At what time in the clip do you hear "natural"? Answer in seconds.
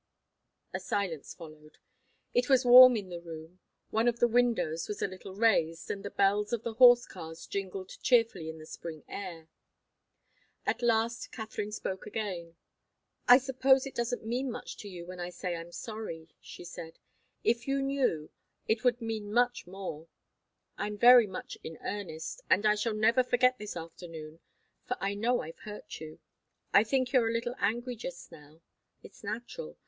29.23-29.77